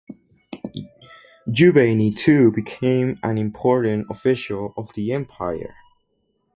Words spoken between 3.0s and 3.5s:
an